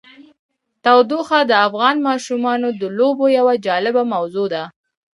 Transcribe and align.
تودوخه 0.83 1.39
د 1.45 1.51
افغان 1.67 1.95
ماشومانو 2.07 2.67
د 2.79 2.81
لوبو 2.97 3.25
یوه 3.37 3.53
جالبه 3.65 4.03
موضوع 4.13 4.47
ده. 4.53 4.63